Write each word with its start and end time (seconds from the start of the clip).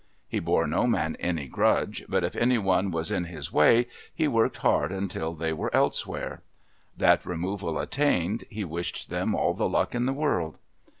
He 0.27 0.39
bore 0.39 0.65
no 0.65 0.87
man 0.87 1.15
any 1.19 1.47
grudge, 1.47 2.03
but 2.09 2.23
if 2.23 2.35
any 2.35 2.57
one 2.57 2.89
was 2.89 3.11
in 3.11 3.25
his 3.25 3.53
way 3.53 3.85
he 4.11 4.27
worked 4.27 4.57
hard 4.57 4.91
until 4.91 5.35
they 5.35 5.53
were 5.53 5.69
elsewhere. 5.75 6.41
That 6.97 7.23
removal 7.23 7.77
attained, 7.77 8.45
he 8.49 8.63
wished 8.63 9.11
them 9.11 9.35
all 9.35 9.53
the 9.53 9.69
luck 9.69 9.93
in 9.93 10.07
the 10.07 10.13
world. 10.13 10.57